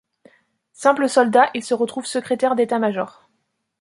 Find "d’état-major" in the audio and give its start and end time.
2.55-3.29